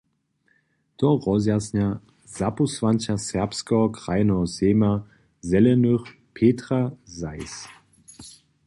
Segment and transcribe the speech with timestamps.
[0.97, 4.93] To rozjasnja zapósłanča Sakskeho krajneho sejma
[5.49, 6.01] Zelenych
[6.33, 7.55] Petra Zais.